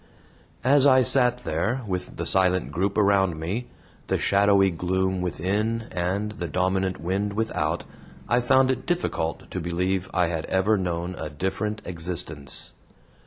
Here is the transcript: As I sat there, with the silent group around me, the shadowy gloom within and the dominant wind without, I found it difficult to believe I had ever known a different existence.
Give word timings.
As 0.63 0.87
I 0.87 1.03
sat 1.03 1.43
there, 1.43 1.83
with 1.85 2.15
the 2.17 2.25
silent 2.25 2.71
group 2.71 2.97
around 2.97 3.39
me, 3.39 3.67
the 4.07 4.17
shadowy 4.17 4.71
gloom 4.71 5.21
within 5.21 5.89
and 5.91 6.31
the 6.31 6.47
dominant 6.47 6.99
wind 6.99 7.33
without, 7.33 7.83
I 8.27 8.41
found 8.41 8.71
it 8.71 8.87
difficult 8.87 9.51
to 9.51 9.59
believe 9.61 10.09
I 10.11 10.25
had 10.25 10.47
ever 10.47 10.75
known 10.75 11.13
a 11.19 11.29
different 11.29 11.83
existence. 11.85 12.71